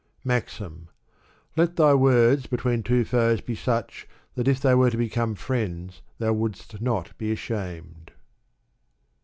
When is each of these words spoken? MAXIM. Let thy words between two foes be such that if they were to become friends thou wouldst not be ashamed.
MAXIM. 0.23 0.89
Let 1.55 1.75
thy 1.75 1.93
words 1.93 2.47
between 2.47 2.81
two 2.81 3.05
foes 3.05 3.39
be 3.39 3.53
such 3.53 4.07
that 4.33 4.47
if 4.47 4.59
they 4.59 4.73
were 4.73 4.89
to 4.89 4.97
become 4.97 5.35
friends 5.35 6.01
thou 6.17 6.33
wouldst 6.33 6.81
not 6.81 7.15
be 7.19 7.31
ashamed. 7.31 8.11